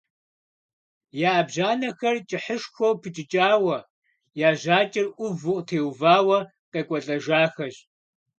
[1.29, 3.77] Я Ӏэбжьанэхэр кӀыхьышхуэу пыкӀыкӀауэ,
[4.47, 6.39] я жьакӀэр Ӏуву къытеувауэ
[6.71, 7.75] къекӀуэлӀэжахэщ.